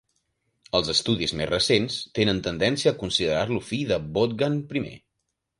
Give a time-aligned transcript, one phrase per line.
[0.79, 4.99] Els estudis més recents tenen tendència a considerar-lo fill de Bogdan I.